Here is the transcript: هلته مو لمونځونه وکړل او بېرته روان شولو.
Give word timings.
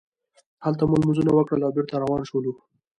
هلته 0.65 0.83
مو 0.85 0.95
لمونځونه 0.99 1.31
وکړل 1.33 1.61
او 1.65 1.73
بېرته 1.75 1.95
روان 2.03 2.21
شولو. 2.29 2.53